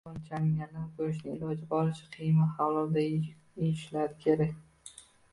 Kamqonlikka 0.05 0.29
chalinganlar 0.35 0.85
go‘shtni 1.01 1.33
iloji 1.33 1.67
boricha 1.73 2.07
qiyma 2.15 2.47
holida 2.61 3.03
yeyishlari 3.03 4.17
kerak. 4.25 4.95